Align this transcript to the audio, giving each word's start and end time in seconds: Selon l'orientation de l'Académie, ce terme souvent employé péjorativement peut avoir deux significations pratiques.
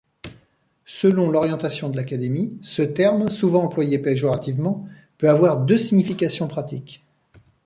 Selon 0.87 1.29
l'orientation 1.29 1.87
de 1.87 1.95
l'Académie, 1.95 2.57
ce 2.63 2.81
terme 2.81 3.29
souvent 3.29 3.63
employé 3.65 3.99
péjorativement 3.99 4.87
peut 5.19 5.29
avoir 5.29 5.59
deux 5.63 5.77
significations 5.77 6.47
pratiques. 6.47 7.05